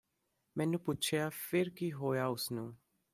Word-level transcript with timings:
ਮੈ 0.55 0.65
ਪੁਛਿਆ 0.77 1.29
ਫਿਰ 1.29 1.69
ਕੀ 1.69 1.91
ਹੋਇਆ 1.91 2.27
ਉਸਨੂੰ 2.27 2.75